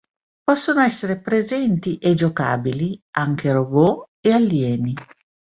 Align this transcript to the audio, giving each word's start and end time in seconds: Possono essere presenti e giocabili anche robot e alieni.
Possono 0.43 0.81
essere 0.81 1.19
presenti 1.19 1.99
e 1.99 2.15
giocabili 2.15 2.99
anche 3.17 3.51
robot 3.51 4.07
e 4.19 4.31
alieni. 4.31 4.95